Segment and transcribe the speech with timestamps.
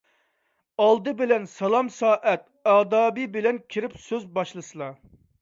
[0.85, 4.91] ئالدى بىلەن سالام- سەھەت ئادابى بىلەن كىرىپ سۆز باشلىسىلا.